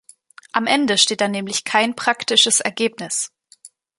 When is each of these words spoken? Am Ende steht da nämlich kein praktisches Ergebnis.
Am 0.51 0.65
Ende 0.65 0.97
steht 0.97 1.21
da 1.21 1.27
nämlich 1.27 1.63
kein 1.63 1.95
praktisches 1.95 2.59
Ergebnis. 2.59 3.31